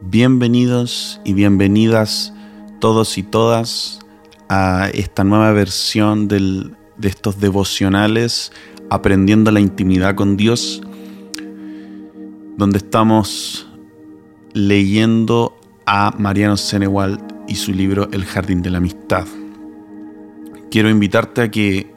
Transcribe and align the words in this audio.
Bienvenidos 0.00 1.20
y 1.24 1.32
bienvenidas 1.32 2.32
todos 2.78 3.18
y 3.18 3.24
todas 3.24 3.98
a 4.48 4.90
esta 4.94 5.24
nueva 5.24 5.50
versión 5.50 6.28
de 6.28 6.70
estos 7.02 7.40
devocionales 7.40 8.52
Aprendiendo 8.90 9.50
la 9.50 9.58
intimidad 9.58 10.14
con 10.14 10.36
Dios, 10.36 10.80
donde 12.56 12.78
estamos 12.78 13.68
leyendo 14.54 15.58
a 15.84 16.14
Mariano 16.16 16.56
Senewald 16.56 17.20
y 17.48 17.56
su 17.56 17.72
libro 17.72 18.08
El 18.12 18.24
Jardín 18.24 18.62
de 18.62 18.70
la 18.70 18.78
Amistad. 18.78 19.26
Quiero 20.70 20.88
invitarte 20.88 21.42
a 21.42 21.50
que 21.50 21.92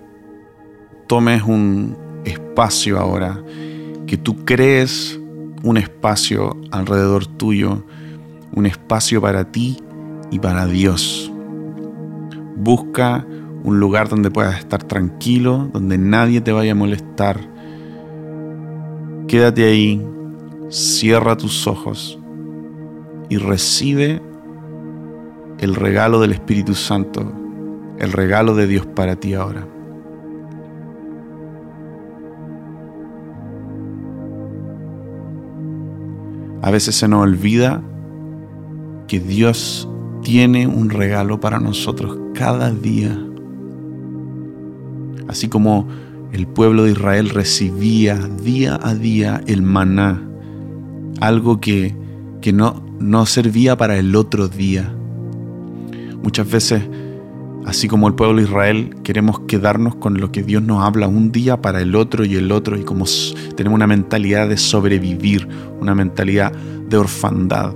tomes 1.08 1.44
un 1.44 1.96
espacio 2.26 3.00
ahora, 3.00 3.42
que 4.06 4.18
tú 4.18 4.44
crees 4.44 5.18
un 5.64 5.78
espacio 5.78 6.60
alrededor 6.72 7.26
tuyo, 7.26 7.86
un 8.54 8.66
espacio 8.66 9.22
para 9.22 9.52
ti 9.52 9.78
y 10.32 10.40
para 10.40 10.66
Dios. 10.66 11.32
Busca 12.56 13.26
un 13.64 13.80
lugar 13.80 14.10
donde 14.10 14.32
puedas 14.32 14.60
estar 14.60 14.84
tranquilo, 14.84 15.70
donde 15.72 15.98
nadie 15.98 16.42
te 16.42 16.52
vaya 16.52 16.72
a 16.72 16.76
molestar. 16.76 17.40
Quédate 19.28 19.66
ahí, 19.66 20.06
cierra 20.70 21.38
tus 21.38 21.68
ojos 21.68 22.20
y 23.30 23.38
recibe 23.38 24.22
el 25.60 25.76
regalo 25.76 26.20
del 26.20 26.32
Espíritu 26.32 26.74
Santo, 26.74 27.32
el 28.00 28.12
regalo 28.12 28.56
de 28.56 28.68
Dios 28.68 28.86
para 28.86 29.16
ti 29.16 29.34
ahora. 29.34 29.68
A 36.64 36.70
veces 36.70 36.96
se 36.96 37.08
nos 37.08 37.24
olvida 37.24 37.82
que 39.12 39.20
Dios 39.20 39.90
tiene 40.24 40.68
un 40.68 40.90
regalo 40.90 41.42
para 41.42 41.60
nosotros 41.60 42.18
cada 42.34 42.72
día. 42.72 43.22
Así 45.28 45.50
como 45.50 45.90
el 46.32 46.48
pueblo 46.48 46.86
de 46.86 46.92
Israel 46.94 47.30
recibía 47.30 48.16
día 48.16 48.80
a 48.82 48.96
día 48.96 49.44
el 49.48 49.64
maná, 49.64 50.26
algo 51.20 51.60
que, 51.60 51.94
que 52.40 52.54
no, 52.54 52.82
no 53.02 53.26
servía 53.26 53.76
para 53.76 53.98
el 53.98 54.16
otro 54.16 54.48
día. 54.48 54.96
Muchas 56.24 56.50
veces 56.50 56.82
Así 57.64 57.88
como 57.88 58.08
el 58.08 58.16
pueblo 58.16 58.38
de 58.38 58.48
Israel, 58.48 58.96
queremos 59.04 59.42
quedarnos 59.42 59.94
con 59.94 60.20
lo 60.20 60.32
que 60.32 60.42
Dios 60.42 60.64
nos 60.64 60.84
habla 60.84 61.08
un 61.08 61.32
día 61.32 61.62
para 61.62 61.80
el 61.80 61.96
otro 61.96 62.26
y 62.26 62.36
el 62.36 62.52
otro, 62.52 62.76
y 62.76 62.84
como 62.84 63.06
tenemos 63.56 63.76
una 63.76 63.86
mentalidad 63.86 64.50
de 64.50 64.58
sobrevivir, 64.58 65.48
una 65.80 65.94
mentalidad 65.94 66.52
de 66.54 66.98
orfandad. 66.98 67.76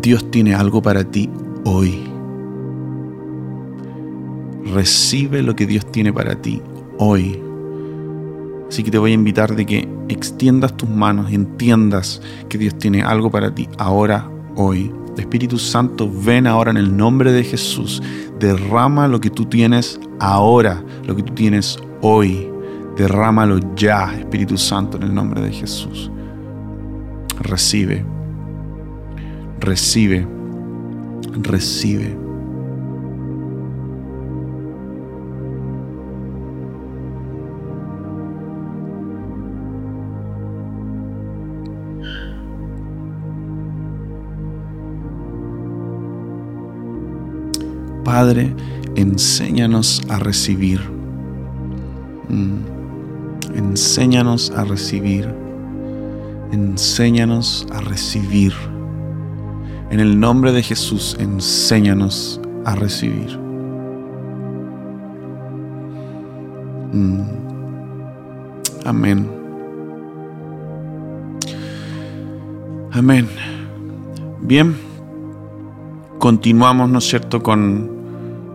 Dios 0.00 0.30
tiene 0.30 0.54
algo 0.54 0.80
para 0.80 1.04
ti 1.04 1.28
hoy. 1.64 2.04
Recibe 4.72 5.42
lo 5.42 5.56
que 5.56 5.66
Dios 5.66 5.90
tiene 5.90 6.12
para 6.12 6.40
ti 6.40 6.62
hoy. 6.98 7.40
Así 8.68 8.82
que 8.82 8.90
te 8.90 8.98
voy 8.98 9.10
a 9.10 9.14
invitar 9.14 9.56
de 9.56 9.66
que 9.66 9.88
extiendas 10.08 10.76
tus 10.76 10.88
manos 10.88 11.32
entiendas 11.32 12.22
que 12.48 12.56
Dios 12.56 12.78
tiene 12.78 13.02
algo 13.02 13.30
para 13.30 13.54
ti 13.54 13.68
ahora, 13.78 14.30
hoy. 14.56 14.92
Espíritu 15.18 15.58
Santo, 15.58 16.10
ven 16.10 16.46
ahora 16.46 16.70
en 16.70 16.76
el 16.76 16.96
nombre 16.96 17.32
de 17.32 17.44
Jesús. 17.44 18.02
Derrama 18.38 19.08
lo 19.08 19.20
que 19.20 19.28
tú 19.28 19.44
tienes 19.44 20.00
ahora, 20.18 20.82
lo 21.04 21.16
que 21.16 21.22
tú 21.22 21.34
tienes 21.34 21.78
hoy. 22.00 22.48
Derrámalo 22.96 23.58
ya, 23.74 24.14
Espíritu 24.16 24.56
Santo, 24.56 24.96
en 24.96 25.02
el 25.02 25.14
nombre 25.14 25.42
de 25.42 25.52
Jesús. 25.52 26.10
Recibe, 27.40 28.04
recibe, 29.60 30.26
recibe. 31.42 32.16
Padre, 48.04 48.52
enséñanos 48.96 50.02
a 50.08 50.18
recibir. 50.18 50.80
Mm. 52.28 52.60
Enséñanos 53.54 54.50
a 54.56 54.64
recibir. 54.64 55.32
Enséñanos 56.50 57.66
a 57.72 57.80
recibir. 57.80 58.52
En 59.90 60.00
el 60.00 60.18
nombre 60.18 60.52
de 60.52 60.62
Jesús, 60.62 61.16
enséñanos 61.18 62.40
a 62.64 62.74
recibir. 62.74 63.38
Mm. 66.92 67.22
Amén. 68.84 69.30
Amén. 72.92 73.28
Bien, 74.40 74.76
continuamos, 76.18 76.88
¿no 76.88 76.98
es 76.98 77.04
cierto?, 77.08 77.42
con 77.42 78.00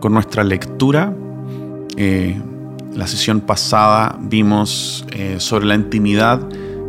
con 0.00 0.12
nuestra 0.12 0.44
lectura. 0.44 1.14
Eh, 1.96 2.40
la 2.94 3.06
sesión 3.06 3.40
pasada 3.40 4.16
vimos 4.20 5.04
eh, 5.10 5.36
sobre 5.38 5.66
la 5.66 5.74
intimidad, 5.74 6.40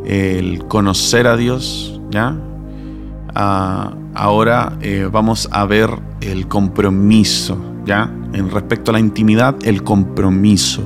el 0.05 0.65
conocer 0.67 1.27
a 1.27 1.35
Dios, 1.35 1.99
¿ya? 2.11 2.37
Ah, 3.39 3.93
ahora 4.15 4.79
eh, 4.81 5.07
vamos 5.11 5.47
a 5.51 5.63
ver 5.67 5.91
el 6.21 6.47
compromiso, 6.47 7.55
¿ya? 7.85 8.11
En 8.33 8.49
respecto 8.49 8.89
a 8.89 8.93
la 8.93 8.99
intimidad, 8.99 9.55
el 9.61 9.83
compromiso. 9.83 10.81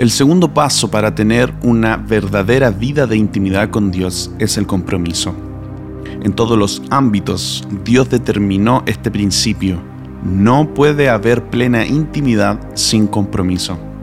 El 0.00 0.10
segundo 0.10 0.52
paso 0.52 0.90
para 0.90 1.14
tener 1.14 1.54
una 1.62 1.96
verdadera 1.96 2.72
vida 2.72 3.06
de 3.06 3.16
intimidad 3.16 3.70
con 3.70 3.92
Dios 3.92 4.32
es 4.40 4.58
el 4.58 4.66
compromiso. 4.66 5.32
En 6.24 6.32
todos 6.32 6.58
los 6.58 6.82
ámbitos, 6.90 7.64
Dios 7.84 8.10
determinó 8.10 8.82
este 8.86 9.12
principio. 9.12 9.78
No 10.24 10.74
puede 10.74 11.08
haber 11.08 11.50
plena 11.50 11.86
intimidad 11.86 12.58
sin 12.74 13.06
compromiso. 13.06 13.93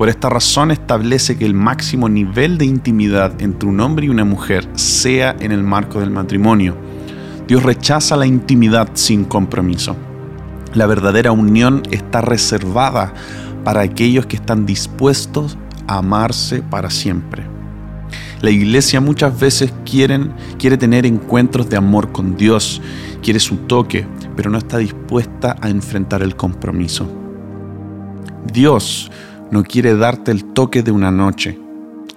Por 0.00 0.08
esta 0.08 0.30
razón 0.30 0.70
establece 0.70 1.36
que 1.36 1.44
el 1.44 1.52
máximo 1.52 2.08
nivel 2.08 2.56
de 2.56 2.64
intimidad 2.64 3.42
entre 3.42 3.68
un 3.68 3.80
hombre 3.80 4.06
y 4.06 4.08
una 4.08 4.24
mujer 4.24 4.66
sea 4.74 5.36
en 5.40 5.52
el 5.52 5.62
marco 5.62 6.00
del 6.00 6.10
matrimonio. 6.10 6.74
Dios 7.46 7.62
rechaza 7.62 8.16
la 8.16 8.24
intimidad 8.24 8.88
sin 8.94 9.26
compromiso. 9.26 9.94
La 10.72 10.86
verdadera 10.86 11.32
unión 11.32 11.82
está 11.90 12.22
reservada 12.22 13.12
para 13.62 13.82
aquellos 13.82 14.24
que 14.24 14.36
están 14.36 14.64
dispuestos 14.64 15.58
a 15.86 15.98
amarse 15.98 16.62
para 16.62 16.88
siempre. 16.88 17.44
La 18.40 18.50
iglesia 18.50 19.02
muchas 19.02 19.38
veces 19.38 19.70
quiere 19.84 20.78
tener 20.78 21.04
encuentros 21.04 21.68
de 21.68 21.76
amor 21.76 22.10
con 22.10 22.38
Dios, 22.38 22.80
quiere 23.22 23.38
su 23.38 23.56
toque, 23.58 24.06
pero 24.34 24.48
no 24.48 24.56
está 24.56 24.78
dispuesta 24.78 25.56
a 25.60 25.68
enfrentar 25.68 26.22
el 26.22 26.36
compromiso. 26.36 27.06
Dios 28.50 29.10
no 29.50 29.64
quiere 29.64 29.96
darte 29.96 30.30
el 30.30 30.44
toque 30.52 30.82
de 30.82 30.92
una 30.92 31.10
noche. 31.10 31.58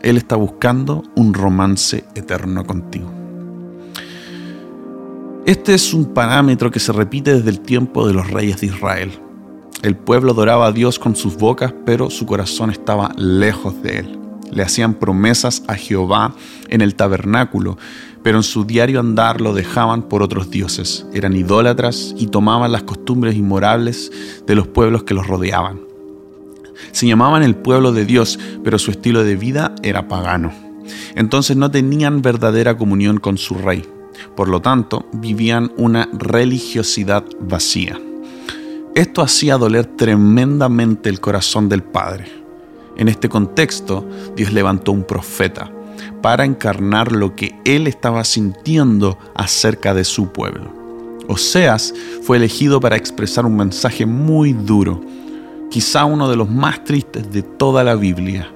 Él 0.01 0.17
está 0.17 0.35
buscando 0.35 1.03
un 1.15 1.33
romance 1.33 2.03
eterno 2.15 2.65
contigo. 2.65 3.11
Este 5.45 5.73
es 5.73 5.93
un 5.93 6.13
parámetro 6.13 6.71
que 6.71 6.79
se 6.79 6.93
repite 6.93 7.33
desde 7.33 7.49
el 7.49 7.59
tiempo 7.59 8.07
de 8.07 8.13
los 8.13 8.29
reyes 8.29 8.61
de 8.61 8.67
Israel. 8.67 9.11
El 9.81 9.97
pueblo 9.97 10.31
adoraba 10.31 10.67
a 10.67 10.71
Dios 10.71 10.99
con 10.99 11.15
sus 11.15 11.35
bocas, 11.35 11.73
pero 11.85 12.09
su 12.09 12.25
corazón 12.25 12.69
estaba 12.69 13.11
lejos 13.17 13.81
de 13.83 13.99
él. 13.99 14.19
Le 14.51 14.63
hacían 14.63 14.93
promesas 14.93 15.63
a 15.67 15.75
Jehová 15.75 16.35
en 16.69 16.81
el 16.81 16.95
tabernáculo, 16.95 17.77
pero 18.21 18.37
en 18.37 18.43
su 18.43 18.63
diario 18.63 18.99
andar 18.99 19.41
lo 19.41 19.53
dejaban 19.53 20.03
por 20.03 20.21
otros 20.21 20.49
dioses. 20.49 21.05
Eran 21.13 21.35
idólatras 21.35 22.13
y 22.17 22.27
tomaban 22.27 22.71
las 22.71 22.83
costumbres 22.83 23.35
inmorables 23.35 24.11
de 24.45 24.55
los 24.55 24.67
pueblos 24.67 25.03
que 25.03 25.13
los 25.13 25.27
rodeaban. 25.27 25.92
Se 26.91 27.07
llamaban 27.07 27.43
el 27.43 27.55
pueblo 27.55 27.91
de 27.91 28.05
Dios, 28.05 28.39
pero 28.63 28.79
su 28.79 28.91
estilo 28.91 29.23
de 29.23 29.35
vida 29.35 29.73
era 29.83 30.07
pagano. 30.07 30.51
Entonces 31.15 31.57
no 31.57 31.71
tenían 31.71 32.21
verdadera 32.21 32.77
comunión 32.77 33.19
con 33.19 33.37
su 33.37 33.55
rey. 33.55 33.85
Por 34.35 34.47
lo 34.47 34.61
tanto, 34.61 35.05
vivían 35.13 35.71
una 35.77 36.09
religiosidad 36.13 37.23
vacía. 37.39 37.99
Esto 38.95 39.21
hacía 39.21 39.57
doler 39.57 39.85
tremendamente 39.85 41.09
el 41.09 41.19
corazón 41.19 41.67
del 41.67 41.83
Padre. 41.83 42.25
En 42.95 43.07
este 43.07 43.27
contexto, 43.27 44.07
Dios 44.35 44.53
levantó 44.53 44.91
un 44.91 45.03
profeta 45.03 45.71
para 46.21 46.45
encarnar 46.45 47.11
lo 47.11 47.35
que 47.35 47.55
él 47.65 47.87
estaba 47.87 48.23
sintiendo 48.23 49.17
acerca 49.35 49.93
de 49.93 50.03
su 50.03 50.31
pueblo. 50.31 50.71
Oseas 51.27 51.93
fue 52.21 52.37
elegido 52.37 52.79
para 52.79 52.95
expresar 52.95 53.45
un 53.45 53.55
mensaje 53.55 54.05
muy 54.05 54.53
duro 54.53 55.01
quizá 55.73 56.05
uno 56.05 56.29
de 56.29 56.35
los 56.35 56.47
más 56.47 56.83
tristes 56.83 57.31
de 57.31 57.41
toda 57.41 57.83
la 57.83 57.95
Biblia. 57.95 58.47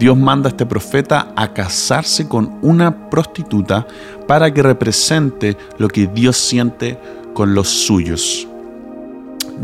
Dios 0.00 0.16
manda 0.16 0.48
a 0.48 0.50
este 0.50 0.66
profeta 0.66 1.32
a 1.36 1.54
casarse 1.54 2.26
con 2.26 2.58
una 2.60 3.08
prostituta 3.08 3.86
para 4.26 4.52
que 4.52 4.60
represente 4.60 5.56
lo 5.78 5.86
que 5.86 6.08
Dios 6.08 6.36
siente 6.36 6.98
con 7.34 7.54
los 7.54 7.68
suyos. 7.68 8.48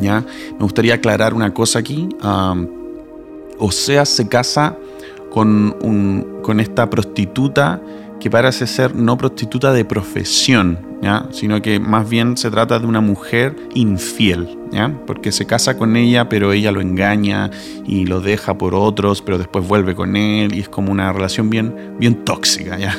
¿Ya? 0.00 0.24
Me 0.52 0.60
gustaría 0.60 0.94
aclarar 0.94 1.34
una 1.34 1.52
cosa 1.52 1.80
aquí. 1.80 2.08
O 3.58 3.72
sea, 3.72 4.04
se 4.04 4.28
casa 4.28 4.76
con, 5.32 5.76
un, 5.82 6.38
con 6.44 6.60
esta 6.60 6.88
prostituta 6.88 7.82
que 8.20 8.30
parece 8.30 8.68
ser 8.68 8.94
no 8.94 9.18
prostituta 9.18 9.72
de 9.72 9.84
profesión, 9.84 10.78
sino 11.30 11.60
que 11.60 11.80
más 11.80 12.08
bien 12.08 12.36
se 12.36 12.50
trata 12.50 12.78
de 12.78 12.86
una 12.86 13.00
mujer 13.00 13.56
infiel, 13.74 14.58
¿ya? 14.72 14.92
porque 15.06 15.32
se 15.32 15.46
casa 15.46 15.76
con 15.76 15.96
ella, 15.96 16.28
pero 16.28 16.52
ella 16.52 16.72
lo 16.72 16.80
engaña 16.80 17.50
y 17.84 18.06
lo 18.06 18.20
deja 18.20 18.56
por 18.56 18.74
otros, 18.74 19.20
pero 19.22 19.38
después 19.38 19.66
vuelve 19.66 19.94
con 19.94 20.16
él 20.16 20.54
y 20.54 20.60
es 20.60 20.68
como 20.68 20.92
una 20.92 21.12
relación 21.12 21.50
bien, 21.50 21.96
bien 21.98 22.24
tóxica. 22.24 22.78
¿ya? 22.78 22.96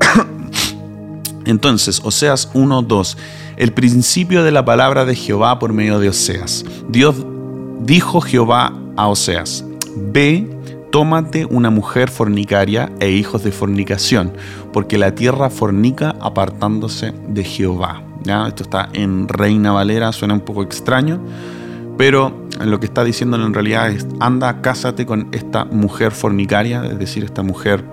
Entonces, 1.44 2.00
Oseas 2.04 2.52
1.2, 2.54 3.16
el 3.56 3.72
principio 3.72 4.44
de 4.44 4.52
la 4.52 4.64
palabra 4.64 5.04
de 5.04 5.14
Jehová 5.14 5.58
por 5.58 5.72
medio 5.72 5.98
de 5.98 6.10
Oseas. 6.10 6.64
Dios 6.88 7.16
dijo 7.80 8.20
Jehová 8.20 8.72
a 8.96 9.08
Oseas, 9.08 9.64
ve 9.96 10.55
tómate 10.96 11.44
una 11.44 11.68
mujer 11.68 12.08
fornicaria 12.08 12.90
e 13.00 13.10
hijos 13.10 13.44
de 13.44 13.52
fornicación, 13.52 14.32
porque 14.72 14.96
la 14.96 15.14
tierra 15.14 15.50
fornica 15.50 16.16
apartándose 16.22 17.12
de 17.28 17.44
Jehová. 17.44 18.02
¿Ya? 18.22 18.48
Esto 18.48 18.62
está 18.62 18.88
en 18.94 19.28
Reina 19.28 19.72
Valera, 19.72 20.10
suena 20.12 20.32
un 20.32 20.40
poco 20.40 20.62
extraño, 20.62 21.20
pero 21.98 22.46
lo 22.64 22.80
que 22.80 22.86
está 22.86 23.04
diciendo 23.04 23.36
en 23.36 23.52
realidad 23.52 23.90
es, 23.90 24.06
anda, 24.20 24.62
cásate 24.62 25.04
con 25.04 25.28
esta 25.32 25.66
mujer 25.66 26.12
fornicaria, 26.12 26.82
es 26.86 26.98
decir, 26.98 27.24
esta 27.24 27.42
mujer 27.42 27.84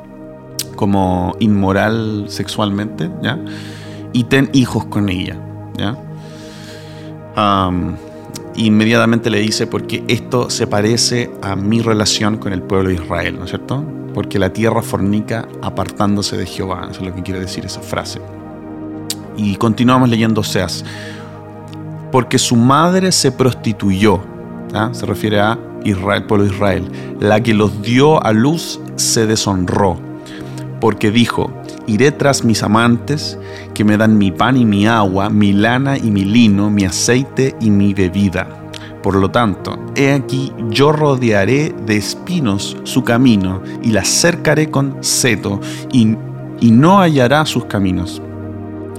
como 0.77 1.35
inmoral 1.41 2.27
sexualmente, 2.29 3.11
¿ya? 3.21 3.38
y 4.13 4.23
ten 4.23 4.49
hijos 4.53 4.85
con 4.85 5.09
ella. 5.09 5.35
¿ya? 5.77 5.97
Inmediatamente 8.55 9.29
le 9.29 9.39
dice, 9.39 9.67
porque 9.67 10.03
esto 10.07 10.50
se 10.50 10.67
parece 10.67 11.31
a 11.41 11.55
mi 11.55 11.81
relación 11.81 12.38
con 12.38 12.53
el 12.53 12.61
pueblo 12.61 12.89
de 12.89 12.95
Israel, 12.95 13.38
¿no 13.38 13.45
es 13.45 13.50
cierto? 13.50 13.83
Porque 14.13 14.39
la 14.39 14.51
tierra 14.51 14.81
fornica 14.81 15.47
apartándose 15.61 16.38
de 16.38 16.45
Jehová, 16.45 16.88
eso 16.89 17.01
es 17.01 17.07
lo 17.07 17.15
que 17.15 17.23
quiere 17.23 17.39
decir 17.39 17.65
esa 17.65 17.81
frase. 17.81 18.21
Y 19.35 19.55
continuamos 19.55 20.09
leyendo 20.09 20.41
Oseas, 20.41 20.85
porque 22.11 22.38
su 22.38 22.55
madre 22.55 23.11
se 23.11 23.31
prostituyó, 23.31 24.21
¿ah? 24.73 24.89
se 24.91 25.06
refiere 25.06 25.39
a 25.39 25.57
Israel, 25.83 26.25
pueblo 26.25 26.45
de 26.45 26.53
Israel, 26.53 26.91
la 27.19 27.41
que 27.41 27.53
los 27.53 27.81
dio 27.81 28.23
a 28.23 28.31
luz 28.31 28.79
se 28.95 29.25
deshonró, 29.25 29.97
porque 30.79 31.09
dijo, 31.09 31.51
iré 31.88 32.12
tras 32.12 32.44
mis 32.44 32.63
amantes, 32.63 33.38
que 33.74 33.83
me 33.83 33.97
dan 33.97 34.18
mi 34.18 34.31
pan 34.31 34.57
y 34.57 34.65
mi 34.65 34.88
agua, 34.88 35.30
mi 35.30 35.53
lana 35.53 35.97
y 35.97 36.12
mi 36.12 36.24
lino, 36.25 36.69
mi 36.69 36.85
aceite 36.85 37.56
y 37.59 37.69
mi 37.69 37.94
bebida. 37.94 38.63
Por 39.01 39.15
lo 39.15 39.30
tanto, 39.30 39.77
he 39.95 40.13
aquí 40.13 40.53
yo 40.69 40.94
rodearé 40.94 41.75
de 41.85 41.97
espinos 41.97 42.77
su 42.83 43.03
camino 43.03 43.62
y 43.81 43.91
la 43.91 44.06
cercaré 44.06 44.71
con 44.71 44.97
seto 45.01 45.59
y, 45.91 46.15
y 46.62 46.71
no 46.71 47.00
hallará 47.01 47.45
sus 47.45 47.65
caminos. 47.65 48.21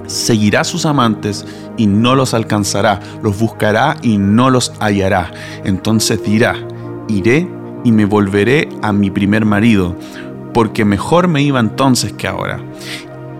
Seguirá 0.06 0.64
sus 0.64 0.84
amantes 0.84 1.46
y 1.78 1.86
no 1.86 2.14
los 2.14 2.34
alcanzará, 2.34 3.00
los 3.22 3.38
buscará 3.38 3.96
y 4.02 4.18
no 4.18 4.50
los 4.50 4.74
hallará. 4.78 5.32
Entonces 5.64 6.22
dirá, 6.22 6.54
iré 7.08 7.48
y 7.84 7.92
me 7.92 8.04
volveré 8.04 8.68
a 8.82 8.92
mi 8.92 9.10
primer 9.10 9.46
marido, 9.46 9.96
porque 10.54 10.84
mejor 10.84 11.28
me 11.28 11.42
iba 11.42 11.60
entonces 11.60 12.12
que 12.14 12.28
ahora. 12.28 12.60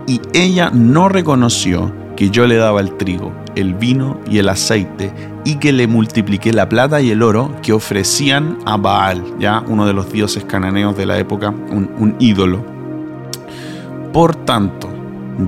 Y 0.05 0.21
ella 0.33 0.69
no 0.71 1.09
reconoció 1.09 1.91
que 2.15 2.29
yo 2.29 2.45
le 2.45 2.57
daba 2.57 2.81
el 2.81 2.95
trigo, 2.97 3.33
el 3.55 3.73
vino 3.73 4.19
y 4.29 4.37
el 4.37 4.49
aceite, 4.49 5.11
y 5.43 5.55
que 5.55 5.73
le 5.73 5.87
multipliqué 5.87 6.53
la 6.53 6.69
plata 6.69 7.01
y 7.01 7.09
el 7.09 7.23
oro 7.23 7.51
que 7.63 7.73
ofrecían 7.73 8.57
a 8.65 8.77
Baal, 8.77 9.23
ya 9.39 9.63
uno 9.67 9.87
de 9.87 9.93
los 9.93 10.11
dioses 10.11 10.45
cananeos 10.45 10.95
de 10.95 11.05
la 11.05 11.17
época, 11.17 11.49
un, 11.49 11.89
un 11.97 12.15
ídolo. 12.19 12.63
Por 14.13 14.35
tanto, 14.35 14.89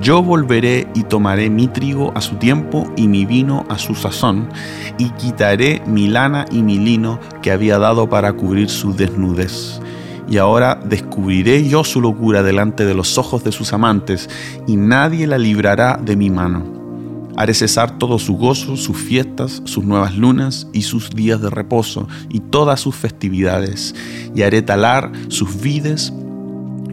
yo 0.02 0.22
volveré 0.22 0.88
y 0.94 1.04
tomaré 1.04 1.50
mi 1.50 1.68
trigo 1.68 2.12
a 2.16 2.22
su 2.22 2.36
tiempo 2.36 2.92
y 2.98 3.08
mi 3.08 3.26
vino 3.26 3.66
a 3.70 3.78
su 3.78 3.96
sazón, 3.96 4.50
y 4.98 5.10
quitaré 5.12 5.82
mi 5.86 6.08
lana 6.08 6.46
y 6.52 6.64
mi 6.64 6.80
lino 6.80 7.20
que 7.42 7.52
había 7.52 7.78
dado 7.78 8.10
para 8.10 8.34
cubrir 8.34 8.70
su 8.70 8.94
desnudez 8.94 9.80
y 10.30 10.38
ahora 10.38 10.80
descubriré 10.84 11.68
yo 11.68 11.84
su 11.84 12.02
locura 12.02 12.44
delante 12.44 12.86
de 12.86 12.94
los 12.94 13.18
ojos 13.18 13.44
de 13.44 13.52
sus 13.52 13.74
amantes, 13.74 14.30
y 14.68 14.76
nadie 14.76 15.28
la 15.28 15.38
librará 15.38 16.00
de 16.04 16.16
mi 16.16 16.30
mano. 16.30 16.76
Haré 17.38 17.54
cesar 17.54 17.98
todo 17.98 18.18
su 18.18 18.36
gozo, 18.36 18.76
sus 18.78 18.98
fiestas, 18.98 19.62
sus 19.66 19.86
nuevas 19.86 20.18
lunas 20.18 20.68
y 20.74 20.82
sus 20.82 21.12
días 21.12 21.42
de 21.42 21.50
reposo, 21.50 22.08
y 22.30 22.40
todas 22.40 22.80
sus 22.80 22.96
festividades, 22.96 23.96
y 24.36 24.42
haré 24.42 24.62
talar 24.62 25.12
sus 25.30 25.62
vides 25.62 26.12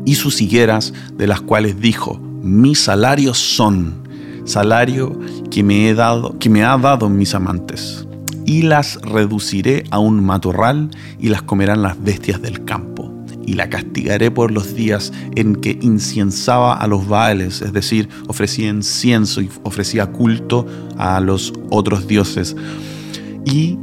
y 0.04 0.14
sus 0.14 0.40
higueras, 0.40 0.92
de 1.14 1.26
las 1.26 1.40
cuales 1.40 1.80
dijo, 1.80 2.20
mis 2.42 2.78
salarios 2.80 3.38
son, 3.38 4.04
salario 4.44 5.18
que 5.50 5.62
me, 5.62 5.88
he 5.88 5.96
que 6.38 6.50
me 6.50 6.62
ha 6.62 6.76
dado 6.76 7.08
mis 7.08 7.34
amantes, 7.34 8.06
y 8.44 8.62
las 8.62 9.00
reduciré 9.00 9.84
a 9.90 9.98
un 9.98 10.22
matorral, 10.22 10.90
y 11.18 11.30
las 11.30 11.42
comerán 11.42 11.80
las 11.80 12.00
bestias 12.00 12.42
del 12.42 12.64
campo 12.66 12.93
y 13.46 13.54
la 13.54 13.68
castigaré 13.68 14.30
por 14.30 14.50
los 14.50 14.74
días 14.74 15.12
en 15.34 15.56
que 15.56 15.78
inciensaba 15.80 16.74
a 16.74 16.86
los 16.86 17.06
Baales, 17.06 17.62
es 17.62 17.72
decir, 17.72 18.08
ofrecía 18.26 18.68
incienso 18.68 19.40
y 19.40 19.50
ofrecía 19.62 20.06
culto 20.06 20.66
a 20.96 21.20
los 21.20 21.52
otros 21.70 22.06
dioses. 22.06 22.56
Y 23.44 23.78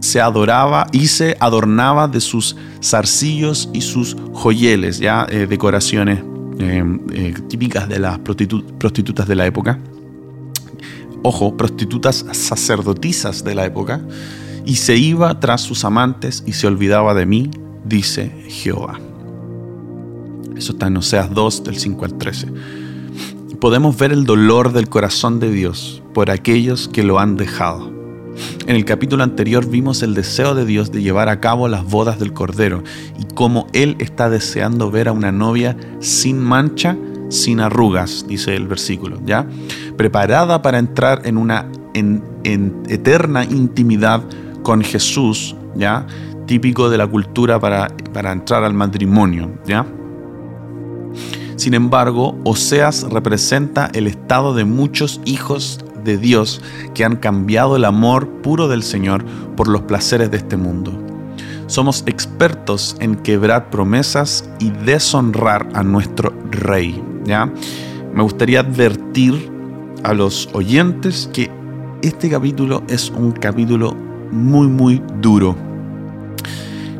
se 0.00 0.20
adoraba 0.20 0.86
y 0.92 1.08
se 1.08 1.36
adornaba 1.40 2.08
de 2.08 2.20
sus 2.20 2.56
zarcillos 2.82 3.68
y 3.72 3.80
sus 3.80 4.16
joyeles, 4.32 4.98
ya 4.98 5.26
eh, 5.30 5.46
decoraciones 5.46 6.20
eh, 6.58 6.82
eh, 7.12 7.34
típicas 7.48 7.88
de 7.88 7.98
las 7.98 8.18
prostitutas 8.18 9.28
de 9.28 9.34
la 9.34 9.46
época. 9.46 9.78
Ojo, 11.22 11.56
prostitutas 11.56 12.24
sacerdotisas 12.32 13.42
de 13.42 13.54
la 13.54 13.66
época. 13.66 14.00
Y 14.64 14.76
se 14.76 14.96
iba 14.96 15.40
tras 15.40 15.62
sus 15.62 15.84
amantes 15.84 16.44
y 16.46 16.52
se 16.52 16.66
olvidaba 16.66 17.14
de 17.14 17.26
mí 17.26 17.50
dice 17.88 18.30
Jehová. 18.48 19.00
Eso 20.56 20.72
está 20.72 20.88
en 20.88 20.96
Oseas 20.96 21.32
2 21.32 21.64
del 21.64 21.78
5 21.78 22.04
al 22.04 22.18
13. 22.18 22.48
Podemos 23.60 23.96
ver 23.96 24.12
el 24.12 24.24
dolor 24.24 24.72
del 24.72 24.88
corazón 24.88 25.40
de 25.40 25.50
Dios 25.50 26.02
por 26.14 26.30
aquellos 26.30 26.88
que 26.88 27.02
lo 27.02 27.18
han 27.18 27.36
dejado. 27.36 27.92
En 28.66 28.76
el 28.76 28.84
capítulo 28.84 29.24
anterior 29.24 29.68
vimos 29.68 30.02
el 30.02 30.14
deseo 30.14 30.54
de 30.54 30.64
Dios 30.64 30.92
de 30.92 31.02
llevar 31.02 31.28
a 31.28 31.40
cabo 31.40 31.66
las 31.68 31.84
bodas 31.84 32.18
del 32.18 32.32
Cordero 32.32 32.84
y 33.18 33.34
cómo 33.34 33.66
Él 33.72 33.96
está 33.98 34.30
deseando 34.30 34.90
ver 34.90 35.08
a 35.08 35.12
una 35.12 35.32
novia 35.32 35.76
sin 36.00 36.38
mancha, 36.38 36.96
sin 37.30 37.60
arrugas, 37.60 38.26
dice 38.28 38.54
el 38.54 38.68
versículo, 38.68 39.20
¿ya? 39.24 39.46
Preparada 39.96 40.62
para 40.62 40.78
entrar 40.78 41.22
en 41.24 41.36
una 41.36 41.68
en 41.94 42.22
eterna 42.88 43.44
intimidad 43.44 44.22
con 44.62 44.82
Jesús, 44.82 45.56
¿ya? 45.74 46.06
Típico 46.48 46.88
de 46.88 46.98
la 46.98 47.06
cultura 47.06 47.60
para, 47.60 47.92
entrar 48.32 48.64
al 48.64 48.74
matrimonio, 48.74 49.52
¿ya? 49.66 49.86
Sin 51.56 51.74
embargo, 51.74 52.36
Oseas 52.44 53.06
representa 53.10 53.90
el 53.92 54.06
estado 54.06 54.54
de 54.54 54.64
muchos 54.64 55.20
hijos 55.24 55.84
de 56.02 56.16
Dios 56.16 56.62
que 56.94 57.04
han 57.04 57.16
cambiado 57.16 57.76
el 57.76 57.84
amor 57.84 58.28
puro 58.42 58.66
del 58.66 58.82
Señor 58.82 59.24
por 59.56 59.68
los 59.68 59.82
placeres 59.82 60.30
de 60.30 60.38
este 60.38 60.56
mundo. 60.56 60.92
Somos 61.66 62.02
expertos 62.06 62.96
en 62.98 63.16
quebrar 63.16 63.68
promesas 63.68 64.48
y 64.58 64.70
deshonrar 64.70 65.68
a 65.74 65.82
nuestro 65.82 66.32
rey, 66.50 67.02
¿ya? 67.24 67.52
Me 68.14 68.22
gustaría 68.22 68.60
advertir 68.60 69.52
a 70.02 70.14
los 70.14 70.48
oyentes 70.54 71.28
que 71.30 71.50
este 72.00 72.30
capítulo 72.30 72.82
es 72.88 73.10
un 73.10 73.32
capítulo 73.32 73.94
muy 74.30 74.68
muy 74.68 75.02
duro 75.20 75.67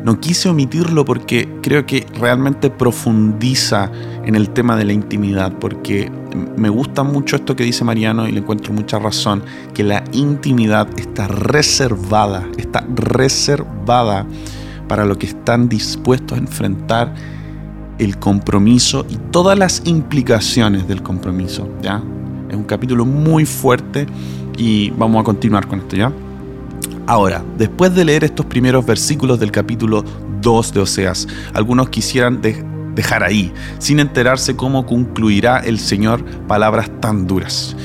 no 0.03 0.19
quise 0.19 0.49
omitirlo 0.49 1.05
porque 1.05 1.49
creo 1.61 1.85
que 1.85 2.05
realmente 2.19 2.69
profundiza 2.69 3.91
en 4.25 4.35
el 4.35 4.49
tema 4.49 4.75
de 4.75 4.85
la 4.85 4.93
intimidad, 4.93 5.53
porque 5.59 6.11
me 6.55 6.69
gusta 6.69 7.03
mucho 7.03 7.35
esto 7.35 7.55
que 7.55 7.63
dice 7.63 7.83
Mariano 7.83 8.27
y 8.27 8.31
le 8.31 8.39
encuentro 8.39 8.73
mucha 8.73 8.99
razón, 8.99 9.43
que 9.73 9.83
la 9.83 10.03
intimidad 10.11 10.87
está 10.97 11.27
reservada, 11.27 12.47
está 12.57 12.85
reservada 12.95 14.25
para 14.87 15.05
los 15.05 15.17
que 15.17 15.27
están 15.27 15.69
dispuestos 15.69 16.37
a 16.37 16.41
enfrentar 16.41 17.13
el 17.97 18.17
compromiso 18.17 19.05
y 19.09 19.17
todas 19.31 19.57
las 19.57 19.81
implicaciones 19.85 20.87
del 20.87 21.03
compromiso, 21.03 21.69
¿ya? 21.81 22.01
Es 22.49 22.55
un 22.55 22.63
capítulo 22.63 23.05
muy 23.05 23.45
fuerte 23.45 24.07
y 24.57 24.89
vamos 24.91 25.21
a 25.21 25.23
continuar 25.23 25.67
con 25.67 25.79
esto, 25.79 25.95
¿ya? 25.95 26.11
Ahora, 27.07 27.43
después 27.57 27.95
de 27.95 28.05
leer 28.05 28.23
estos 28.23 28.45
primeros 28.45 28.85
versículos 28.85 29.39
del 29.39 29.51
capítulo 29.51 30.03
2 30.41 30.73
de 30.73 30.79
Oseas, 30.79 31.27
algunos 31.53 31.89
quisieran 31.89 32.41
dejar 32.41 33.23
ahí, 33.23 33.51
sin 33.79 33.99
enterarse 33.99 34.55
cómo 34.55 34.85
concluirá 34.85 35.59
el 35.59 35.79
Señor 35.79 36.23
palabras 36.47 36.89
tan 37.01 37.27
duras. 37.27 37.75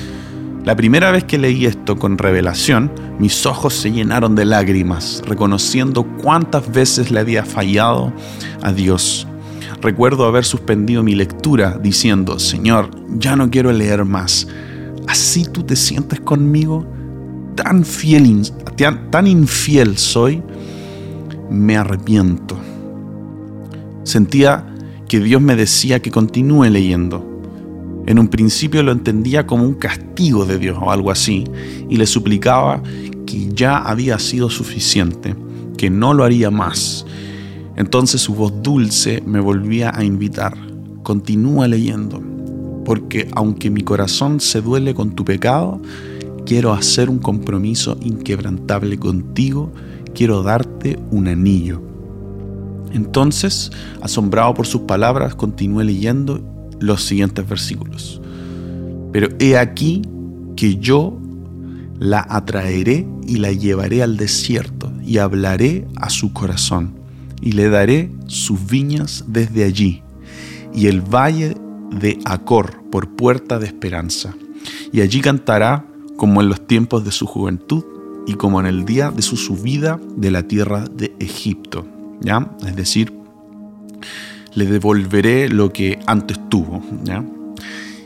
La 0.64 0.76
primera 0.76 1.10
vez 1.10 1.24
que 1.24 1.36
leí 1.36 1.66
esto 1.66 1.96
con 1.98 2.16
revelación, 2.16 2.90
mis 3.18 3.44
ojos 3.44 3.74
se 3.74 3.92
llenaron 3.92 4.34
de 4.34 4.46
lágrimas, 4.46 5.22
reconociendo 5.26 6.04
cuántas 6.22 6.72
veces 6.72 7.10
le 7.10 7.20
había 7.20 7.44
fallado 7.44 8.12
a 8.62 8.72
Dios. 8.72 9.26
Recuerdo 9.82 10.24
haber 10.24 10.46
suspendido 10.46 11.02
mi 11.02 11.14
lectura 11.14 11.78
diciendo, 11.78 12.38
Señor, 12.38 12.88
ya 13.18 13.36
no 13.36 13.50
quiero 13.50 13.72
leer 13.72 14.06
más. 14.06 14.48
¿Así 15.06 15.44
tú 15.44 15.62
te 15.62 15.76
sientes 15.76 16.20
conmigo? 16.20 16.86
Tan 17.54 17.84
fiel, 17.84 18.42
tan 19.11 19.26
infiel 19.26 19.96
soy, 19.96 20.42
me 21.50 21.76
arrepiento. 21.76 22.58
Sentía 24.02 24.66
que 25.08 25.20
Dios 25.20 25.40
me 25.40 25.56
decía 25.56 26.00
que 26.00 26.11
continúe 26.11 26.64
leyendo. 26.64 27.30
En 28.06 28.18
un 28.18 28.28
principio 28.28 28.82
lo 28.82 28.92
entendía 28.92 29.46
como 29.46 29.64
un 29.64 29.75
castigo 29.75 30.44
de 30.44 30.58
Dios 30.58 30.78
o 30.80 30.90
algo 30.90 31.11
así, 31.11 31.44
y 31.88 31.96
le 31.96 32.06
suplicaba 32.06 32.82
que 33.25 33.49
ya 33.54 33.78
había 33.78 34.18
sido 34.18 34.50
suficiente, 34.50 35.34
que 35.78 35.90
no 35.90 36.12
lo 36.12 36.25
haría 36.25 36.50
más. 36.50 37.06
Entonces 37.76 38.20
su 38.20 38.34
voz 38.34 38.52
dulce 38.62 39.23
me 39.26 39.40
volvía 39.40 39.92
a 39.94 40.04
invitar, 40.04 40.54
continúa 41.02 41.66
leyendo, 41.66 42.23
porque 42.84 43.28
aunque 43.32 43.70
mi 43.70 43.80
corazón 43.80 44.40
se 44.40 44.61
duele 44.61 44.94
con 44.94 45.12
tu 45.12 45.25
pecado, 45.25 45.80
quiero 46.44 46.72
hacer 46.72 47.10
un 47.10 47.18
compromiso 47.18 47.96
inquebrantable 48.02 48.98
contigo, 48.98 49.72
quiero 50.14 50.42
darte 50.42 50.98
un 51.10 51.28
anillo. 51.28 51.82
Entonces, 52.92 53.70
asombrado 54.00 54.54
por 54.54 54.66
sus 54.66 54.82
palabras, 54.82 55.34
continué 55.34 55.84
leyendo 55.84 56.40
los 56.80 57.02
siguientes 57.02 57.48
versículos. 57.48 58.20
Pero 59.12 59.28
he 59.38 59.56
aquí 59.56 60.02
que 60.56 60.76
yo 60.76 61.18
la 61.98 62.26
atraeré 62.28 63.06
y 63.26 63.36
la 63.36 63.52
llevaré 63.52 64.02
al 64.02 64.16
desierto 64.16 64.92
y 65.04 65.18
hablaré 65.18 65.86
a 65.96 66.10
su 66.10 66.32
corazón 66.32 66.94
y 67.40 67.52
le 67.52 67.68
daré 67.68 68.10
sus 68.26 68.66
viñas 68.66 69.24
desde 69.26 69.64
allí 69.64 70.02
y 70.74 70.86
el 70.86 71.00
valle 71.00 71.56
de 71.90 72.18
Acor 72.24 72.82
por 72.90 73.10
puerta 73.10 73.58
de 73.58 73.66
esperanza. 73.66 74.34
Y 74.92 75.00
allí 75.00 75.20
cantará 75.20 75.86
como 76.16 76.40
en 76.40 76.49
los 76.49 76.66
tiempos 76.66 77.04
de 77.04 77.12
su 77.12 77.26
juventud 77.26 77.85
y 78.26 78.35
como 78.35 78.61
en 78.61 78.66
el 78.66 78.85
día 78.85 79.11
de 79.11 79.23
su 79.23 79.37
subida 79.37 80.00
de 80.16 80.30
la 80.30 80.44
tierra 80.44 80.85
de 80.85 81.14
Egipto. 81.18 81.87
¿Ya? 82.21 82.50
Es 82.66 82.76
decir, 82.76 83.12
le 84.54 84.66
devolveré 84.66 85.49
lo 85.49 85.73
que 85.73 85.99
antes 86.06 86.38
tuvo. 86.49 86.83
¿ya? 87.04 87.25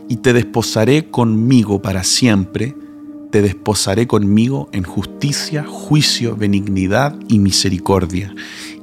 Y 0.09 0.17
te 0.17 0.33
desposaré 0.33 1.11
conmigo 1.11 1.83
para 1.83 2.03
siempre, 2.03 2.75
te 3.31 3.43
desposaré 3.43 4.07
conmigo 4.07 4.71
en 4.73 4.83
justicia, 4.83 5.65
juicio, 5.69 6.35
benignidad 6.35 7.15
y 7.29 7.38
misericordia. 7.38 8.35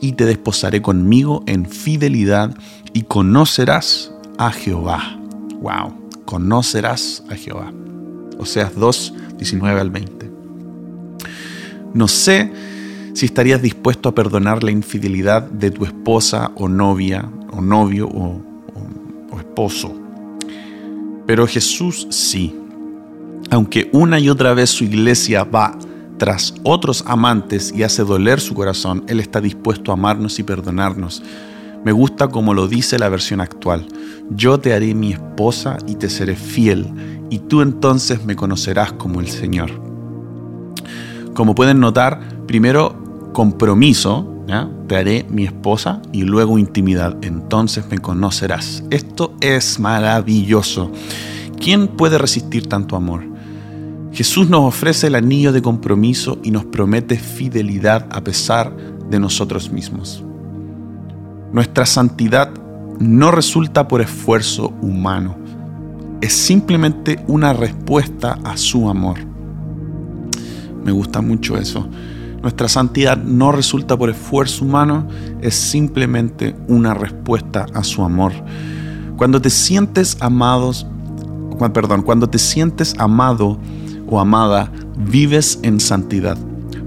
Y 0.02 0.14
te 0.14 0.26
desposaré 0.26 0.82
conmigo 0.82 1.44
en 1.48 1.66
fidelidad 1.66 2.56
y 2.94 3.04
conocerás 3.04 4.12
a 4.38 4.52
Jehová. 4.52 5.20
Wow, 5.62 5.96
conocerás 6.26 7.24
a 7.30 7.36
Jehová. 7.36 7.74
Oseas 8.40 8.76
2, 8.76 9.14
19 9.38 9.80
al 9.80 9.90
20. 9.90 10.32
No 11.94 12.08
sé 12.08 12.52
si 13.14 13.26
estarías 13.26 13.62
dispuesto 13.62 14.10
a 14.10 14.16
perdonar 14.16 14.62
la 14.64 14.72
infidelidad 14.72 15.44
de 15.44 15.72
tu 15.72 15.86
esposa 15.86 16.52
o 16.56 16.68
novia, 16.68 17.32
o 17.52 17.62
novio 17.62 18.08
o, 18.10 18.42
esposo. 19.40 19.94
Pero 21.26 21.48
Jesús 21.48 22.08
sí. 22.10 22.54
Aunque 23.52 23.90
una 23.94 24.20
y 24.20 24.30
otra 24.30 24.54
vez 24.54 24.70
su 24.70 24.84
iglesia 24.84 25.46
va 25.46 25.78
tras 26.18 26.54
otros 26.64 27.04
amantes 27.08 27.74
y 27.76 27.84
hace 27.84 28.04
doler 28.04 28.42
su 28.42 28.54
corazón, 28.54 29.06
Él 29.08 29.22
está 29.22 29.40
dispuesto 29.40 29.92
a 29.92 29.94
amarnos 29.94 30.40
y 30.40 30.44
perdonarnos. 30.44 31.24
Me 31.86 31.92
gusta 31.92 32.28
como 32.28 32.54
lo 32.54 32.68
dice 32.68 33.00
la 33.00 33.10
versión 33.10 33.40
actual. 33.40 33.86
Yo 34.30 34.60
te 34.60 34.74
haré 34.74 34.94
mi 34.94 35.14
esposa 35.14 35.78
y 35.88 35.96
te 35.96 36.10
seré 36.10 36.36
fiel, 36.36 36.88
y 37.36 37.40
tú 37.40 37.62
entonces 37.62 38.24
me 38.24 38.38
conocerás 38.38 38.94
como 38.94 39.20
el 39.20 39.28
Señor. 39.28 39.70
Como 41.34 41.54
pueden 41.54 41.82
notar, 41.82 42.22
primero 42.48 42.96
compromiso, 43.34 44.32
te 44.88 44.96
haré 44.96 45.26
mi 45.30 45.44
esposa 45.44 46.02
y 46.14 46.22
luego 46.22 46.58
intimidad, 46.58 47.18
entonces 47.24 47.84
me 47.92 47.98
conocerás. 47.98 48.86
Esto 48.90 49.34
es 49.42 49.82
maravilloso. 49.82 50.94
¿Quién 51.60 51.90
puede 51.90 52.18
resistir 52.18 52.70
tanto 52.70 52.96
amor? 52.96 53.26
Jesús 54.14 54.50
nos 54.50 54.62
ofrece 54.62 55.08
el 55.08 55.16
anillo 55.16 55.52
de 55.52 55.62
compromiso 55.62 56.40
y 56.42 56.52
nos 56.52 56.64
promete 56.64 57.18
fidelidad 57.18 58.08
a 58.12 58.24
pesar 58.24 58.74
de 59.10 59.20
nosotros 59.20 59.74
mismos. 59.74 60.24
Nuestra 61.52 61.86
santidad 61.86 62.50
no 62.98 63.32
resulta 63.32 63.90
por 63.90 64.00
esfuerzo 64.00 64.74
humano, 64.82 65.36
es 66.26 66.34
simplemente 66.34 67.24
una 67.28 67.54
respuesta 67.54 68.40
a 68.44 68.58
su 68.58 68.90
amor. 68.90 69.20
Me 70.84 70.92
gusta 70.92 71.22
mucho 71.22 71.56
eso. 71.56 71.88
Nuestra 72.42 72.68
santidad 72.68 73.16
no 73.16 73.52
resulta 73.52 73.96
por 73.96 74.10
esfuerzo 74.10 74.66
humano, 74.66 75.08
es 75.42 75.54
simplemente 75.54 76.56
una 76.68 76.96
respuesta 76.96 77.68
a 77.76 77.84
su 77.84 78.04
amor. 78.04 78.32
Cuando 79.18 79.40
te 79.40 79.52
sientes 79.52 80.18
amados, 80.20 80.88
perdón, 81.74 82.02
cuando 82.02 82.28
te 82.28 82.40
sientes 82.40 82.96
amado 82.98 83.60
o 84.08 84.20
amada, 84.20 84.72
vives 84.98 85.60
en 85.62 85.80
santidad, 85.80 86.40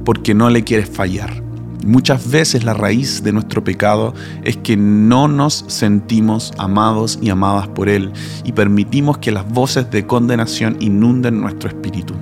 porque 0.05 0.35
no 0.35 0.51
le 0.51 0.65
quieres 0.65 0.89
fallar. 0.89 1.48
Muchas 1.87 2.31
veces 2.31 2.65
la 2.65 2.75
raíz 2.75 3.23
de 3.23 3.33
nuestro 3.33 3.63
pecado 3.63 4.13
es 4.43 4.57
que 4.57 4.77
no 4.77 5.29
nos 5.29 5.65
sentimos 5.69 6.53
amados 6.59 7.19
y 7.23 7.31
amadas 7.31 7.69
por 7.69 7.89
Él 7.89 8.13
y 8.45 8.53
permitimos 8.53 9.19
que 9.19 9.31
las 9.31 9.49
voces 9.49 9.91
de 9.91 10.07
condenación 10.07 10.77
inunden 10.81 11.41
nuestro 11.41 11.69
espíritu. 11.69 12.15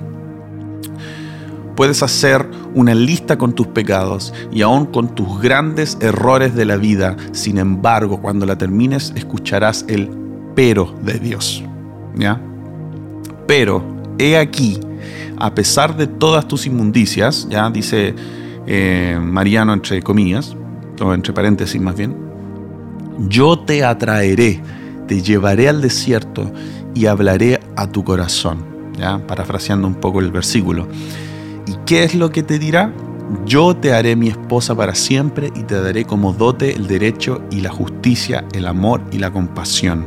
Puedes 1.75 2.01
hacer 2.01 2.49
una 2.73 2.95
lista 2.95 3.37
con 3.37 3.53
tus 3.53 3.67
pecados 3.67 4.33
y 4.51 4.61
aún 4.63 4.87
con 4.87 5.13
tus 5.13 5.39
grandes 5.41 5.97
errores 6.01 6.55
de 6.55 6.65
la 6.65 6.77
vida. 6.77 7.15
Sin 7.33 7.59
embargo, 7.59 8.19
cuando 8.19 8.45
la 8.47 8.57
termines, 8.57 9.13
escucharás 9.15 9.85
el 9.87 10.09
pero 10.55 10.91
de 11.03 11.19
Dios. 11.19 11.63
¿Ya? 12.15 12.41
Pero, 13.47 13.83
he 14.17 14.37
aquí, 14.37 14.79
a 15.37 15.53
pesar 15.53 15.95
de 15.95 16.07
todas 16.07 16.47
tus 16.47 16.65
inmundicias, 16.65 17.47
ya 17.47 17.69
dice 17.69 18.15
eh, 18.67 19.19
Mariano 19.21 19.73
entre 19.73 20.01
comillas, 20.01 20.55
o 21.01 21.13
entre 21.13 21.33
paréntesis 21.33 21.81
más 21.81 21.95
bien, 21.95 22.15
yo 23.29 23.57
te 23.59 23.83
atraeré, 23.83 24.61
te 25.07 25.21
llevaré 25.21 25.69
al 25.69 25.81
desierto 25.81 26.51
y 26.93 27.05
hablaré 27.05 27.59
a 27.75 27.87
tu 27.87 28.03
corazón. 28.03 28.63
¿ya? 28.97 29.25
Parafraseando 29.25 29.87
un 29.87 29.95
poco 29.95 30.19
el 30.19 30.31
versículo. 30.31 30.87
¿Y 31.65 31.73
qué 31.85 32.03
es 32.03 32.15
lo 32.15 32.31
que 32.31 32.43
te 32.43 32.59
dirá? 32.59 32.91
Yo 33.45 33.75
te 33.75 33.93
haré 33.93 34.15
mi 34.15 34.29
esposa 34.29 34.75
para 34.75 34.95
siempre 34.95 35.51
y 35.55 35.63
te 35.63 35.81
daré 35.81 36.05
como 36.05 36.33
dote 36.33 36.73
el 36.73 36.87
derecho 36.87 37.41
y 37.51 37.61
la 37.61 37.71
justicia, 37.71 38.45
el 38.53 38.67
amor 38.67 39.01
y 39.11 39.17
la 39.17 39.31
compasión. 39.31 40.05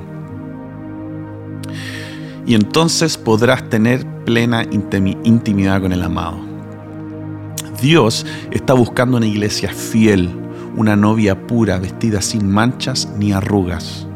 Y 2.47 2.55
entonces 2.55 3.19
podrás 3.19 3.69
tener 3.69 4.07
plena 4.25 4.64
intimidad 4.71 5.83
con 5.83 5.93
el 5.93 6.02
amado. 6.02 6.50
Dios 7.81 8.27
está 8.51 8.75
buscando 8.75 9.17
una 9.17 9.27
iglesia 9.27 9.73
fiel, 9.73 10.29
una 10.77 10.97
novia 10.97 11.47
pura, 11.47 11.79
vestida 11.79 12.21
sin 12.21 12.51
manchas 12.51 13.09
ni 13.19 13.33
arrugas. 13.33 14.07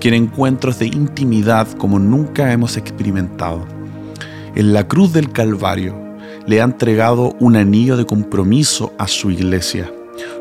Quiere 0.00 0.16
encuentros 0.16 0.78
de 0.78 0.86
intimidad 0.86 1.70
como 1.72 1.98
nunca 1.98 2.52
hemos 2.52 2.78
experimentado. 2.78 3.66
En 4.54 4.72
la 4.72 4.88
cruz 4.88 5.12
del 5.12 5.30
Calvario, 5.30 5.94
le 6.46 6.60
ha 6.60 6.64
entregado 6.64 7.36
un 7.38 7.56
anillo 7.56 7.98
de 7.98 8.06
compromiso 8.06 8.94
a 8.98 9.08
su 9.08 9.30
iglesia. 9.30 9.92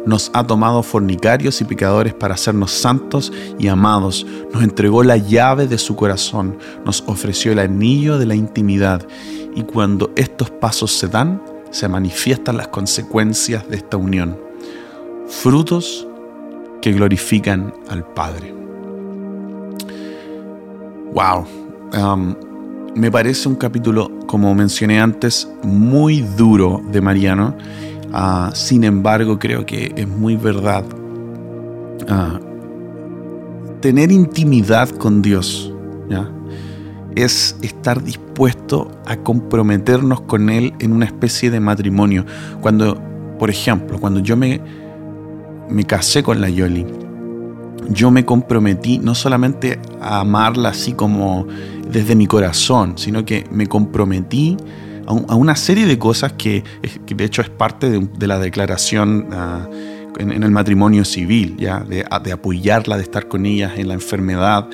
Nos 0.05 0.31
ha 0.33 0.45
tomado 0.47 0.81
fornicarios 0.81 1.59
y 1.59 1.65
pecadores 1.65 2.13
para 2.13 2.35
hacernos 2.35 2.71
santos 2.71 3.33
y 3.59 3.67
amados. 3.67 4.25
Nos 4.53 4.63
entregó 4.63 5.03
la 5.03 5.17
llave 5.17 5.67
de 5.67 5.77
su 5.77 5.97
corazón. 5.97 6.57
Nos 6.85 7.03
ofreció 7.07 7.51
el 7.51 7.59
anillo 7.59 8.17
de 8.17 8.27
la 8.27 8.35
intimidad. 8.35 9.05
Y 9.55 9.63
cuando 9.63 10.11
estos 10.15 10.49
pasos 10.51 10.91
se 10.91 11.07
dan, 11.07 11.41
se 11.75 11.89
manifiestan 11.89 12.55
las 12.55 12.69
consecuencias 12.69 13.67
de 13.67 13.75
esta 13.75 13.97
unión. 13.97 14.39
Frutos 15.27 16.07
que 16.81 16.93
glorifican 16.93 17.73
al 17.89 18.05
Padre. 18.05 18.53
Wow. 21.13 21.45
Um, 21.93 22.35
me 22.95 23.11
parece 23.11 23.49
un 23.49 23.55
capítulo, 23.55 24.09
como 24.25 24.55
mencioné 24.55 25.01
antes, 25.01 25.49
muy 25.63 26.21
duro 26.21 26.81
de 26.91 27.01
Mariano 27.01 27.55
Ah, 28.17 28.51
sin 28.53 28.85
embargo, 28.85 29.37
creo 29.37 29.65
que 29.65 29.91
es 29.93 30.07
muy 30.07 30.37
verdad. 30.37 30.85
Ah, 32.07 32.39
tener 33.81 34.09
intimidad 34.09 34.87
con 34.89 35.21
Dios 35.21 35.73
es 37.15 37.55
estar 37.61 38.03
dispuesto 38.03 38.91
a 39.05 39.17
comprometernos 39.17 40.21
con 40.21 40.49
Él 40.49 40.73
en 40.79 40.91
una 40.91 41.05
especie 41.05 41.49
de 41.49 41.59
matrimonio. 41.59 42.25
Cuando, 42.61 43.01
por 43.39 43.49
ejemplo, 43.49 43.99
cuando 43.99 44.19
yo 44.19 44.35
me, 44.35 44.61
me 45.69 45.85
casé 45.85 46.23
con 46.23 46.41
la 46.41 46.49
Yoli, 46.49 46.85
yo 47.89 48.11
me 48.11 48.25
comprometí 48.25 48.97
no 48.99 49.15
solamente 49.15 49.79
a 50.01 50.21
amarla 50.21 50.69
así 50.69 50.93
como 50.93 51.47
desde 51.89 52.15
mi 52.15 52.27
corazón, 52.27 52.97
sino 52.97 53.25
que 53.25 53.45
me 53.51 53.67
comprometí 53.67 54.57
a, 55.05 55.35
una 55.35 55.55
serie 55.55 55.85
de 55.85 55.97
cosas 55.99 56.33
que, 56.33 56.63
de 57.05 57.23
hecho 57.23 57.41
es 57.41 57.49
parte 57.49 57.89
de, 57.89 58.27
la 58.27 58.39
declaración 58.39 59.27
ah, 59.31 59.69
en, 60.17 60.43
el 60.43 60.51
matrimonio 60.51 61.05
civil, 61.05 61.55
¿ya? 61.57 61.81
De, 61.81 62.03
apoyarla, 62.03 62.97
de 62.97 63.03
estar 63.03 63.27
con 63.27 63.45
ella 63.45 63.73
en 63.75 63.87
la 63.87 63.93
enfermedad, 63.93 64.67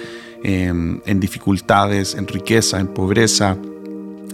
em, 0.44 1.02
en 1.06 1.20
dificultades, 1.20 2.16
en 2.16 2.28
riqueza, 2.28 2.80
en 2.80 2.88
pobreza. 2.88 3.58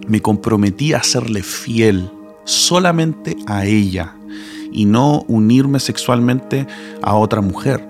Me 0.07 0.21
comprometí 0.21 0.93
a 0.93 1.03
serle 1.03 1.43
fiel 1.43 2.09
solamente 2.45 3.35
a 3.45 3.65
ella 3.65 4.15
y 4.71 4.85
no 4.85 5.25
unirme 5.27 5.79
sexualmente 5.79 6.67
a 7.01 7.15
otra 7.15 7.41
mujer. 7.41 7.85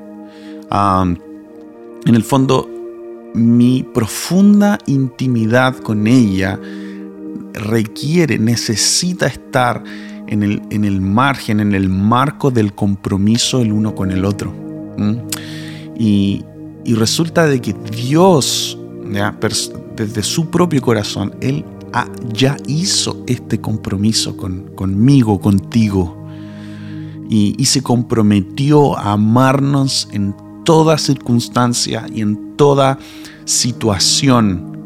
en 0.70 2.16
el 2.16 2.24
fondo, 2.24 2.70
mi 3.34 3.84
profunda 3.84 4.78
intimidad 4.86 5.78
con 5.78 6.08
ella 6.08 6.60
requiere, 7.54 8.40
necesita 8.40 9.28
estar 9.28 9.84
en 10.28 10.44
el, 10.44 10.62
en 10.70 10.86
el 10.86 11.02
margen, 11.02 11.60
en 11.60 11.74
el 11.74 11.90
marco 11.90 12.52
del 12.52 12.74
compromiso 12.74 13.62
el 13.62 13.72
uno 13.72 13.96
con 13.96 14.12
el 14.12 14.26
otro. 14.26 14.54
Y, 15.98 16.44
resulta 16.96 17.48
de 17.48 17.62
que 17.62 17.74
Dios, 17.74 18.78
desde 19.96 20.24
su 20.24 20.50
propio 20.50 20.82
corazón, 20.82 21.36
Él 21.42 21.66
ya 22.34 22.58
hizo 22.68 23.24
este 23.28 23.60
compromiso 23.60 24.38
con, 24.38 24.64
conmigo, 24.76 25.40
contigo. 25.40 26.16
Y, 27.30 27.56
y 27.58 27.66
se 27.66 27.82
comprometió 27.82 28.98
a 28.98 29.14
amarnos 29.14 30.08
en 30.12 30.34
toda 30.64 30.98
circunstancia 30.98 32.06
y 32.14 32.22
en 32.22 32.56
toda 32.56 32.98
situación 33.44 34.78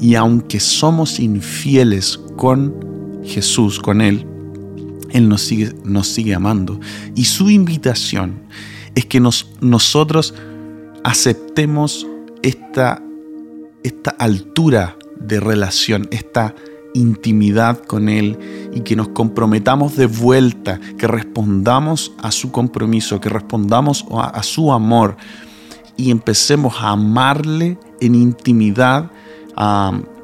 y 0.00 0.14
aunque 0.14 0.60
somos 0.60 1.18
infieles 1.18 2.18
con 2.36 3.22
Jesús, 3.24 3.80
con 3.80 4.00
Él, 4.00 4.26
Él 5.10 5.28
nos 5.28 5.42
sigue, 5.42 5.74
nos 5.84 6.06
sigue 6.06 6.34
amando. 6.34 6.78
Y 7.14 7.24
su 7.24 7.50
invitación 7.50 8.40
es 8.94 9.06
que 9.06 9.20
nos, 9.20 9.50
nosotros 9.60 10.34
aceptemos 11.04 12.06
esta, 12.42 13.02
esta 13.82 14.10
altura 14.10 14.96
de 15.18 15.40
relación, 15.40 16.08
esta 16.10 16.54
intimidad 16.94 17.78
con 17.84 18.08
Él 18.08 18.38
y 18.74 18.80
que 18.80 18.96
nos 18.96 19.08
comprometamos 19.08 19.96
de 19.96 20.06
vuelta, 20.06 20.80
que 20.98 21.06
respondamos 21.06 22.12
a 22.18 22.30
su 22.30 22.50
compromiso, 22.50 23.20
que 23.20 23.28
respondamos 23.28 24.06
a 24.12 24.42
su 24.42 24.72
amor 24.72 25.16
y 25.96 26.10
empecemos 26.10 26.74
a 26.80 26.90
amarle 26.90 27.78
en 28.00 28.14
intimidad 28.14 29.10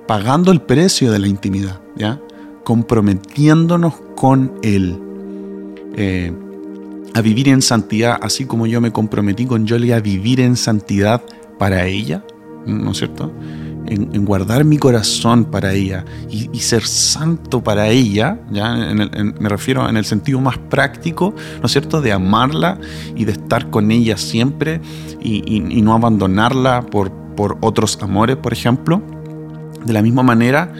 pagando 0.06 0.52
el 0.52 0.60
precio 0.60 1.10
de 1.10 1.18
la 1.18 1.28
intimidad, 1.28 1.80
¿ya? 1.96 2.20
comprometiéndonos 2.64 3.94
con 4.16 4.52
Él. 4.62 4.98
Eh, 5.96 6.32
a 7.14 7.20
vivir 7.20 7.48
en 7.48 7.62
santidad, 7.62 8.18
así 8.20 8.44
como 8.44 8.66
yo 8.66 8.80
me 8.80 8.92
comprometí 8.92 9.46
con 9.46 9.68
Jolie 9.68 9.94
a 9.94 10.00
vivir 10.00 10.40
en 10.40 10.56
santidad 10.56 11.22
para 11.58 11.86
ella, 11.86 12.24
¿no 12.66 12.90
es 12.90 12.98
cierto? 12.98 13.32
En, 13.86 14.24
guardar 14.24 14.64
mi 14.64 14.78
corazón 14.78 15.44
para 15.44 15.74
ella 15.74 16.04
y, 16.30 16.58
ser 16.58 16.84
santo 16.84 17.62
para 17.62 17.88
ella, 17.88 18.40
¿ya? 18.50 18.74
me 18.74 19.48
refiero 19.48 19.88
en 19.88 19.96
el 19.96 20.06
sentido 20.06 20.40
más 20.40 20.58
práctico, 20.58 21.34
¿no 21.60 21.66
es 21.66 21.72
cierto?, 21.72 22.00
de 22.00 22.10
amarla 22.10 22.78
y 23.14 23.26
de 23.26 23.32
estar 23.32 23.70
con 23.70 23.90
ella 23.90 24.16
siempre 24.16 24.80
y, 25.20 25.42
y 25.46 25.82
no 25.82 25.94
abandonarla 25.94 26.86
por, 26.86 27.12
por 27.36 27.58
otros 27.60 27.98
amores, 28.00 28.36
por 28.36 28.52
ejemplo. 28.52 29.02
De 29.84 29.92
la 29.92 30.00
misma 30.00 30.22
manera, 30.22 30.72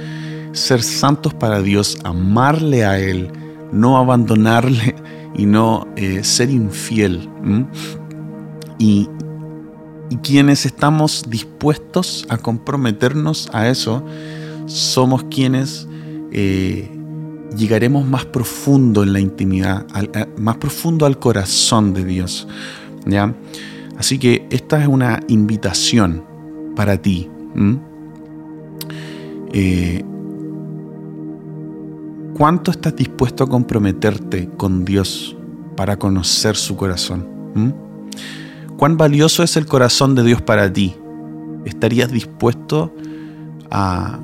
ser 0.53 0.83
santos 0.83 1.35
para 1.35 1.61
Dios, 1.61 1.99
amarle 2.05 2.87
a 2.87 2.99
Él, 2.99 3.31
no 3.71 3.99
abandonarle 3.99 4.95
y 5.35 5.47
no 5.47 5.87
eh, 5.97 6.23
ser 6.25 6.51
infiel. 6.51 7.29
Y, 8.79 9.09
quienes 10.23 10.65
estamos 10.65 11.25
dispuestos 11.29 12.25
a 12.29 12.37
comprometernos 12.39 13.49
a 13.53 13.69
eso, 13.69 14.05
somos 14.67 15.25
quienes 15.25 15.89
eh, 16.31 16.89
llegaremos 17.57 18.07
más 18.07 18.25
profundo 18.25 19.03
en 19.03 19.13
la 19.13 19.19
intimidad, 19.19 19.85
más 20.39 20.59
profundo 20.59 21.05
al 21.05 21.19
corazón 21.19 21.95
de 21.95 22.05
Dios. 22.05 22.47
¿ya? 23.07 23.35
Así 23.99 24.19
que 24.19 24.47
esta 24.51 24.81
es 24.81 24.87
una 24.87 25.21
invitación 25.27 26.23
para 26.77 26.97
ti. 26.97 27.29
¿Cuánto 32.35 32.71
estás 32.71 32.97
dispuesto 32.97 33.45
a 33.45 33.49
comprometerte 33.49 34.49
con 34.57 34.85
Dios 34.85 35.37
para 35.77 35.97
conocer 35.97 36.57
su 36.57 36.77
corazón? 36.77 37.27
¿Mm? 37.55 37.71
¿Cuán 38.77 38.97
valioso 38.97 39.43
es 39.43 39.57
el 39.57 39.67
corazón 39.67 40.15
de 40.15 40.25
Dios 40.25 40.43
para 40.43 40.73
ti? 40.73 40.95
¿Estarías 41.65 42.11
dispuesto 42.11 42.93
a, 43.71 44.19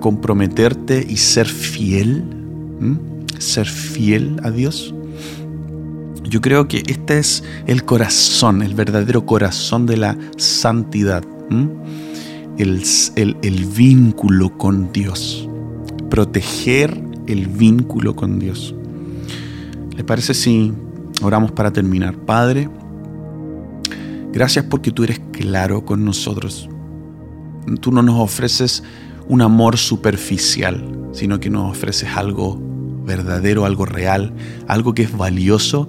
comprometerte 0.00 1.04
y 1.08 1.16
ser 1.16 1.46
fiel? 1.46 2.22
¿Mm? 2.80 2.96
¿Ser 3.38 3.66
fiel 3.66 4.40
a 4.42 4.50
Dios? 4.50 4.94
Yo 6.24 6.40
creo 6.40 6.66
que 6.66 6.82
este 6.86 7.18
es 7.18 7.44
el 7.66 7.84
corazón, 7.84 8.62
el 8.62 8.74
verdadero 8.74 9.26
corazón 9.26 9.84
de 9.86 9.96
la 9.96 10.16
santidad. 10.36 11.24
¿Mm? 11.50 11.68
el, 12.56 13.66
vínculo 13.74 14.56
con 14.56 14.92
Dios. 14.92 15.48
Proteger 16.10 17.09
el 17.26 17.46
vínculo 17.46 18.16
con 18.16 18.38
Dios. 18.38 18.74
¿Le 19.96 20.04
parece 20.04 20.34
si 20.34 20.72
oramos 21.22 21.52
para 21.52 21.72
terminar? 21.72 22.16
Padre, 22.16 22.68
gracias 24.32 24.64
porque 24.64 24.90
tú 24.90 25.04
eres 25.04 25.20
claro 25.32 25.84
con 25.84 26.04
nosotros. 26.04 26.68
Tú 27.80 27.92
no 27.92 28.02
nos 28.02 28.18
ofreces 28.18 28.82
un 29.28 29.42
amor 29.42 29.76
superficial, 29.76 30.82
sino 31.12 31.38
que 31.38 31.50
nos 31.50 31.70
ofreces 31.70 32.08
algo 32.16 32.60
verdadero, 33.04 33.64
algo 33.64 33.86
real, 33.86 34.32
algo 34.66 34.94
que 34.94 35.02
es 35.02 35.16
valioso 35.16 35.88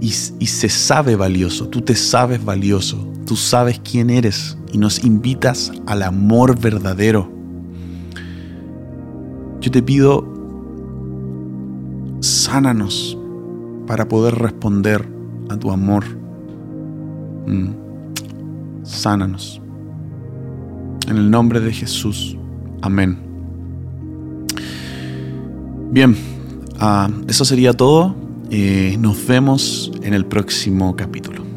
y, 0.00 0.10
se 0.10 0.68
sabe 0.68 1.16
valioso. 1.16 1.68
Tú 1.68 1.80
te 1.80 1.94
sabes 1.94 2.44
valioso, 2.44 3.12
tú 3.26 3.36
sabes 3.36 3.80
quién 3.80 4.10
eres 4.10 4.56
y 4.72 4.78
nos 4.78 5.04
invitas 5.04 5.72
al 5.86 6.02
amor 6.02 6.58
verdadero. 6.58 7.30
Yo 9.60 9.70
te 9.70 9.82
pido, 9.82 10.37
sánanos 12.48 13.18
para 13.86 14.08
poder 14.08 14.34
responder 14.36 15.06
a 15.50 15.56
tu 15.58 15.70
amor. 15.70 16.04
Mm. 17.46 17.72
Sánanos. 18.84 19.60
En 21.08 21.18
el 21.18 21.30
nombre 21.30 21.60
de 21.60 21.72
Jesús. 21.72 22.38
Amén. 22.80 23.18
Bien, 25.90 26.16
ah, 26.80 27.10
eso 27.28 27.44
sería 27.44 27.74
todo. 27.74 28.14
Eh, 28.50 28.96
nos 28.98 29.26
vemos 29.26 29.92
en 30.02 30.14
el 30.14 30.24
próximo 30.24 30.96
capítulo. 30.96 31.47